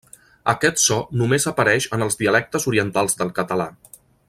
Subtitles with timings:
[0.53, 3.71] Aquest so només apareix en els dialectes orientals del català.